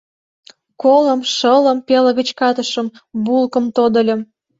[0.81, 2.87] Колым, шылым пелыгыч катышым,
[3.25, 4.21] булкым тодыльым.